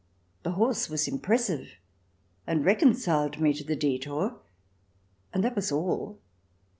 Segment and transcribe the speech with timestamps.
[0.41, 1.73] The horse was impres sive,
[2.47, 4.41] and reconciled me to the detour,
[5.31, 6.19] and that was all.